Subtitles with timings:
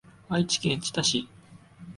[0.29, 1.29] 愛知県知多市